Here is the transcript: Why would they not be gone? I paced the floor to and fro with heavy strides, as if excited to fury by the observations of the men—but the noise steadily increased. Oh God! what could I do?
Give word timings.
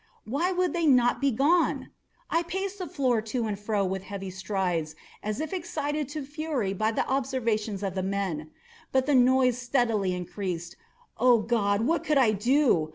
Why 0.25 0.51
would 0.51 0.73
they 0.73 0.87
not 0.87 1.21
be 1.21 1.29
gone? 1.29 1.91
I 2.27 2.41
paced 2.41 2.79
the 2.79 2.87
floor 2.87 3.21
to 3.21 3.45
and 3.45 3.59
fro 3.59 3.85
with 3.85 4.01
heavy 4.05 4.31
strides, 4.31 4.95
as 5.21 5.39
if 5.39 5.53
excited 5.53 6.09
to 6.09 6.25
fury 6.25 6.73
by 6.73 6.91
the 6.91 7.07
observations 7.07 7.83
of 7.83 7.93
the 7.93 8.01
men—but 8.01 9.05
the 9.05 9.13
noise 9.13 9.59
steadily 9.59 10.15
increased. 10.15 10.75
Oh 11.19 11.37
God! 11.41 11.81
what 11.81 12.03
could 12.03 12.17
I 12.17 12.31
do? 12.31 12.89